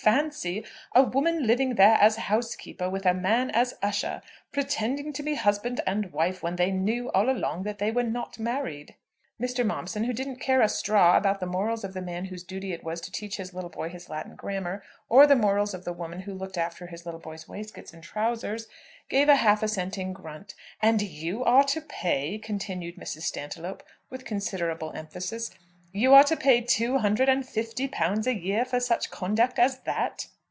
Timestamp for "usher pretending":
3.83-5.13